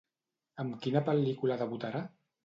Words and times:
Amb 0.61 0.77
quina 0.85 1.03
pel·lícula 1.09 1.57
debutarà? 1.63 2.01